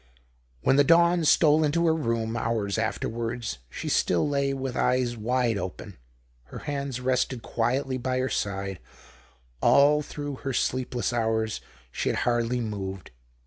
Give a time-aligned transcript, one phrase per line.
[0.63, 5.59] When the dawn stole into her room, hours afterwards, she still lay with eyes wide
[5.59, 5.95] open.
[6.45, 8.79] Her hands rested quietly by her side;
[9.61, 11.61] all through her sleepless hours
[11.91, 13.11] she had hardly moved.